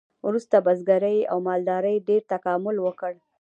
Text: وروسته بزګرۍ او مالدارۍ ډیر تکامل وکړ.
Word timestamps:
وروسته 0.27 0.55
بزګرۍ 0.65 1.19
او 1.31 1.37
مالدارۍ 1.47 1.95
ډیر 2.07 2.21
تکامل 2.33 2.75
وکړ. 2.81 3.13